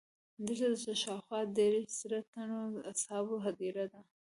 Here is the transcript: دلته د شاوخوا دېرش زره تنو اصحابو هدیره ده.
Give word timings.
دلته 0.45 0.87
د 0.93 0.97
شاوخوا 1.03 1.39
دېرش 1.57 1.85
زره 1.99 2.19
تنو 2.31 2.61
اصحابو 2.91 3.35
هدیره 3.45 3.85
ده. 3.91 4.01